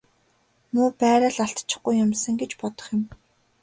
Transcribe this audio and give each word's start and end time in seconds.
Муу 0.73 0.87
байраа 0.99 1.31
л 1.35 1.39
алдчихгүй 1.45 1.93
юмсан 2.05 2.33
гэж 2.41 2.51
бодох 2.61 2.85
юм. 2.95 3.03